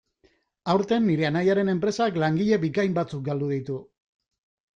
Aurten, 0.73 1.03
nire 1.09 1.27
anaiaren 1.29 1.69
enpresak 1.73 2.17
langile 2.25 2.59
bikain 2.65 2.97
batzuk 2.97 3.23
galdu 3.29 3.53
ditu. 3.53 3.79